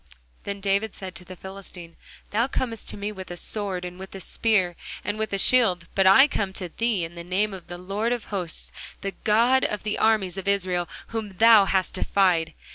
Then 0.45 0.55
said 0.55 0.61
David 0.63 0.93
to 1.13 1.23
the 1.25 1.35
Philistine, 1.35 1.95
Thou 2.31 2.47
comest 2.47 2.89
to 2.89 2.97
me 2.97 3.11
with 3.11 3.29
a 3.29 3.37
sword, 3.37 3.85
and 3.85 3.99
with 3.99 4.15
a 4.15 4.19
spear, 4.19 4.75
and 5.03 5.19
with 5.19 5.31
a 5.31 5.37
shield: 5.37 5.85
but 5.93 6.07
I 6.07 6.25
come 6.27 6.53
to 6.53 6.69
thee 6.69 7.03
in 7.03 7.13
the 7.13 7.23
name 7.23 7.53
of 7.53 7.67
the 7.67 7.77
Lord 7.77 8.11
of 8.11 8.23
hosts, 8.33 8.71
the 9.01 9.11
God 9.23 9.63
of 9.63 9.83
the 9.83 9.99
armies 9.99 10.37
of 10.37 10.47
Israel, 10.47 10.89
whom 11.09 11.37
thou 11.37 11.65
hast 11.65 11.93
defied. 11.93 12.55